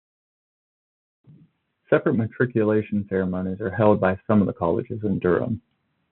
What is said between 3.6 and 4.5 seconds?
are held by some of